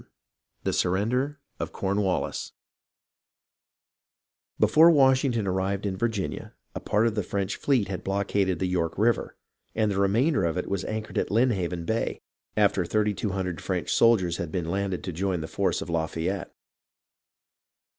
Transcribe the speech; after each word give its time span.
CHAPTER 0.01 0.09
XXXV 0.09 0.63
THE 0.63 0.73
SURRENDER 0.73 1.39
OF 1.59 1.73
CORNWALLIS 1.73 2.53
Before 4.59 4.89
Washington 4.89 5.45
arrived 5.45 5.85
in 5.85 5.95
Virginia 5.95 6.55
a 6.73 6.79
part 6.79 7.05
of 7.05 7.13
tlie 7.13 7.23
French 7.23 7.55
fleet 7.55 7.87
had 7.87 8.03
blockaded 8.03 8.57
the 8.57 8.65
York 8.65 8.97
River, 8.97 9.37
and 9.75 9.91
the 9.91 9.99
re 10.01 10.07
mainder 10.09 10.43
of 10.43 10.57
it 10.57 10.67
was 10.67 10.83
anchored 10.85 11.19
at 11.19 11.27
Lynhaven 11.29 11.33
(or 11.33 11.37
Lynn 11.37 11.55
Haven) 11.55 11.85
Bay, 11.85 12.19
after 12.57 12.83
thirty 12.83 13.13
two 13.13 13.29
hundred 13.29 13.61
French 13.61 13.93
soldiers 13.93 14.37
had 14.37 14.51
been 14.51 14.71
landed 14.71 15.03
to 15.03 15.11
join 15.13 15.41
the 15.41 15.47
force 15.47 15.83
of 15.83 15.89
Lafayette. 15.91 16.51